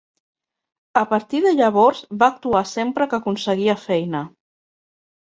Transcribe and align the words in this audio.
A 1.01 1.01
partir 1.11 1.41
de 1.43 1.51
llavors 1.59 1.99
va 2.23 2.29
actuar 2.37 2.63
sempre 2.71 3.09
que 3.13 3.17
aconseguia 3.19 3.77
feina. 3.83 4.23